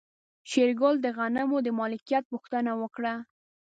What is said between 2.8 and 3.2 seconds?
وکړه.